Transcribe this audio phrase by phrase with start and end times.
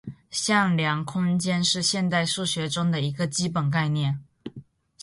[0.31, 4.19] 向量空间是现代数学中的一个基本概念。